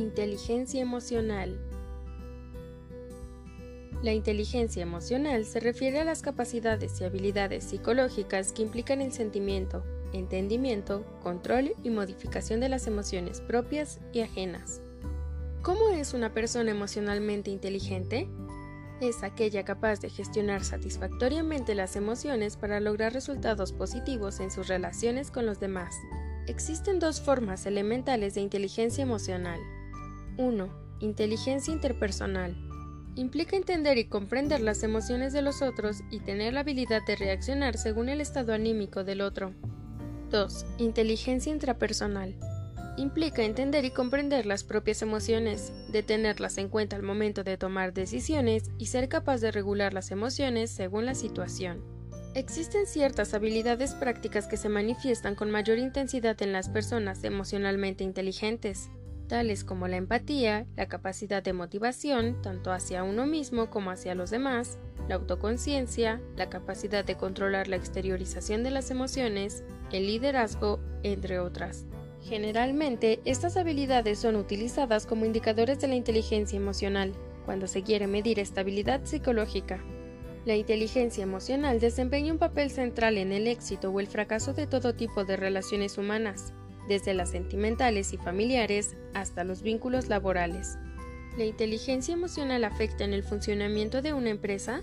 [0.00, 1.60] Inteligencia emocional.
[4.02, 9.84] La inteligencia emocional se refiere a las capacidades y habilidades psicológicas que implican el sentimiento,
[10.14, 14.80] entendimiento, control y modificación de las emociones propias y ajenas.
[15.60, 18.26] ¿Cómo es una persona emocionalmente inteligente?
[19.02, 25.30] Es aquella capaz de gestionar satisfactoriamente las emociones para lograr resultados positivos en sus relaciones
[25.30, 25.94] con los demás.
[26.46, 29.60] Existen dos formas elementales de inteligencia emocional.
[30.40, 30.70] 1.
[31.00, 32.56] Inteligencia interpersonal.
[33.14, 37.76] Implica entender y comprender las emociones de los otros y tener la habilidad de reaccionar
[37.76, 39.52] según el estado anímico del otro.
[40.30, 40.66] 2.
[40.78, 42.34] Inteligencia intrapersonal.
[42.96, 47.92] Implica entender y comprender las propias emociones, de tenerlas en cuenta al momento de tomar
[47.92, 51.84] decisiones y ser capaz de regular las emociones según la situación.
[52.34, 58.88] Existen ciertas habilidades prácticas que se manifiestan con mayor intensidad en las personas emocionalmente inteligentes,
[59.30, 64.30] tales como la empatía, la capacidad de motivación, tanto hacia uno mismo como hacia los
[64.30, 64.76] demás,
[65.08, 71.86] la autoconciencia, la capacidad de controlar la exteriorización de las emociones, el liderazgo, entre otras.
[72.22, 77.12] Generalmente, estas habilidades son utilizadas como indicadores de la inteligencia emocional,
[77.44, 79.80] cuando se quiere medir estabilidad psicológica.
[80.44, 84.92] La inteligencia emocional desempeña un papel central en el éxito o el fracaso de todo
[84.94, 86.52] tipo de relaciones humanas,
[86.90, 90.76] desde las sentimentales y familiares hasta los vínculos laborales.
[91.38, 94.82] ¿La inteligencia emocional afecta en el funcionamiento de una empresa?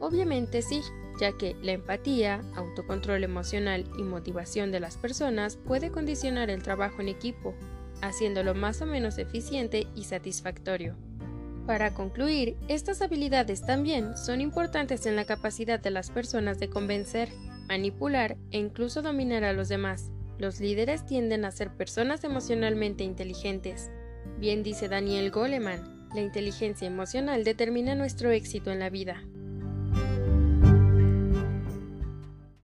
[0.00, 0.80] Obviamente sí,
[1.20, 7.02] ya que la empatía, autocontrol emocional y motivación de las personas puede condicionar el trabajo
[7.02, 7.54] en equipo,
[8.00, 10.96] haciéndolo más o menos eficiente y satisfactorio.
[11.66, 17.28] Para concluir, estas habilidades también son importantes en la capacidad de las personas de convencer,
[17.68, 20.10] manipular e incluso dominar a los demás.
[20.42, 23.92] Los líderes tienden a ser personas emocionalmente inteligentes.
[24.40, 29.22] Bien dice Daniel Goleman, la inteligencia emocional determina nuestro éxito en la vida.